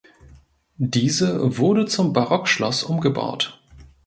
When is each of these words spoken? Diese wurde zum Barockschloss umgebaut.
Diese 0.79 1.59
wurde 1.59 1.85
zum 1.85 2.11
Barockschloss 2.11 2.81
umgebaut. 2.83 3.61